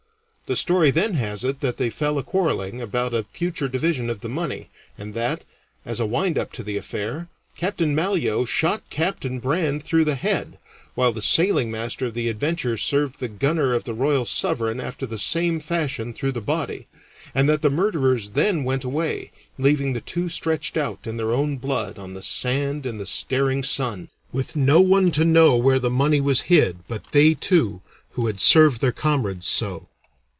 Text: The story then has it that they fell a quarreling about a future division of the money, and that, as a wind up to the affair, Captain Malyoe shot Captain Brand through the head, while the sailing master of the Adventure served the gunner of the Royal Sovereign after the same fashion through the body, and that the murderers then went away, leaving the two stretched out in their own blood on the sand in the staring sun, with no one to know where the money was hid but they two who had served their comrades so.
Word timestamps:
The 0.47 0.57
story 0.57 0.91
then 0.91 1.13
has 1.13 1.45
it 1.45 1.61
that 1.61 1.77
they 1.77 1.89
fell 1.89 2.17
a 2.17 2.23
quarreling 2.23 2.81
about 2.81 3.13
a 3.13 3.23
future 3.23 3.69
division 3.69 4.09
of 4.09 4.19
the 4.19 4.27
money, 4.27 4.67
and 4.97 5.13
that, 5.13 5.45
as 5.85 6.01
a 6.01 6.05
wind 6.05 6.37
up 6.37 6.51
to 6.51 6.61
the 6.63 6.75
affair, 6.75 7.29
Captain 7.55 7.95
Malyoe 7.95 8.43
shot 8.45 8.81
Captain 8.89 9.39
Brand 9.39 9.81
through 9.85 10.03
the 10.03 10.15
head, 10.15 10.57
while 10.93 11.13
the 11.13 11.21
sailing 11.21 11.71
master 11.71 12.07
of 12.07 12.15
the 12.15 12.27
Adventure 12.27 12.77
served 12.77 13.21
the 13.21 13.29
gunner 13.29 13.73
of 13.73 13.85
the 13.85 13.93
Royal 13.93 14.25
Sovereign 14.25 14.81
after 14.81 15.05
the 15.05 15.17
same 15.17 15.61
fashion 15.61 16.13
through 16.13 16.33
the 16.33 16.41
body, 16.41 16.87
and 17.33 17.47
that 17.47 17.61
the 17.61 17.69
murderers 17.69 18.31
then 18.31 18.65
went 18.65 18.83
away, 18.83 19.31
leaving 19.57 19.93
the 19.93 20.01
two 20.01 20.27
stretched 20.27 20.75
out 20.75 21.07
in 21.07 21.15
their 21.15 21.31
own 21.31 21.55
blood 21.55 21.97
on 21.97 22.13
the 22.13 22.21
sand 22.21 22.85
in 22.85 22.97
the 22.97 23.05
staring 23.07 23.63
sun, 23.63 24.09
with 24.33 24.57
no 24.57 24.81
one 24.81 25.11
to 25.11 25.23
know 25.23 25.55
where 25.55 25.79
the 25.79 25.89
money 25.89 26.19
was 26.19 26.41
hid 26.51 26.79
but 26.89 27.13
they 27.13 27.33
two 27.35 27.81
who 28.09 28.27
had 28.27 28.41
served 28.41 28.81
their 28.81 28.91
comrades 28.91 29.47
so. 29.47 29.87